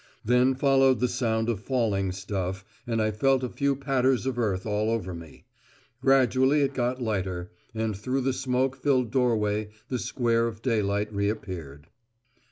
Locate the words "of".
1.47-1.59, 4.25-4.39, 10.47-10.63